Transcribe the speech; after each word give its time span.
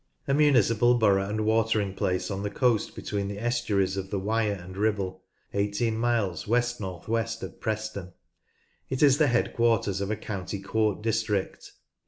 A 0.27 0.33
municipal 0.33 0.95
borough 0.95 1.29
and 1.29 1.41
watering 1.45 1.93
place 1.93 2.31
on 2.31 2.41
the 2.41 2.49
coast 2.49 2.95
between 2.95 3.27
the 3.27 3.37
estuaries 3.39 3.97
of 3.97 4.09
the 4.09 4.17
Wyre 4.19 4.55
and 4.59 4.75
Ribble, 4.75 5.21
eighteen 5.53 5.95
miles 5.95 6.47
west 6.47 6.81
north 6.81 7.07
west 7.07 7.43
of 7.43 7.61
Preston. 7.61 8.13
It 8.89 9.03
is 9.03 9.19
the 9.19 9.27
head 9.27 9.53
quarters 9.53 10.01
of 10.01 10.09
a 10.09 10.15
county 10.17 10.57
court 10.59 11.03
district. 11.03 11.73